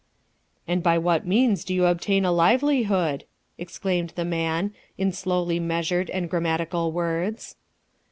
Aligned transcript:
"And 0.67 0.81
by 0.81 0.97
what 0.97 1.27
means 1.27 1.63
do 1.63 1.75
you 1.75 1.85
obtain 1.85 2.25
a 2.25 2.31
livelihood?" 2.31 3.23
exclaimed 3.59 4.13
the 4.15 4.25
man, 4.25 4.73
in 4.97 5.11
slowly 5.11 5.59
measured 5.59 6.09
and 6.09 6.27
grammatical 6.27 6.91
words. 6.91 7.55